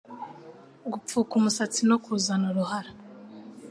Gupfuka 0.91 1.31
umusatsi 1.39 1.81
no 1.89 1.97
kuzana 2.03 2.45
uruhara 2.51 2.91